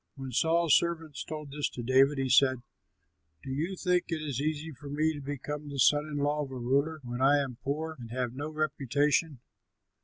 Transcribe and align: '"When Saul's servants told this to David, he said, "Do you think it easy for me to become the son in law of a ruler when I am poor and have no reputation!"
'"When 0.15 0.31
Saul's 0.31 0.75
servants 0.75 1.23
told 1.23 1.51
this 1.51 1.69
to 1.69 1.83
David, 1.83 2.17
he 2.17 2.27
said, 2.27 2.63
"Do 3.43 3.51
you 3.51 3.75
think 3.75 4.05
it 4.07 4.15
easy 4.15 4.71
for 4.71 4.89
me 4.89 5.13
to 5.13 5.21
become 5.21 5.69
the 5.69 5.77
son 5.77 6.07
in 6.07 6.17
law 6.17 6.41
of 6.43 6.49
a 6.49 6.55
ruler 6.57 7.01
when 7.03 7.21
I 7.21 7.37
am 7.37 7.57
poor 7.63 7.97
and 7.99 8.09
have 8.09 8.33
no 8.33 8.49
reputation!" 8.49 9.41